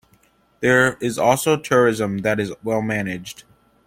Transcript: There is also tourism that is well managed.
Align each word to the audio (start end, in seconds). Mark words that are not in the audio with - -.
There 0.61 0.97
is 0.99 1.19
also 1.19 1.57
tourism 1.57 2.23
that 2.23 2.39
is 2.39 2.51
well 2.63 2.81
managed. 2.81 3.43